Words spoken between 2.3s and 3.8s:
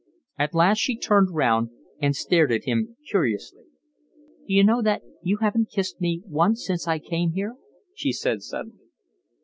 at him curiously.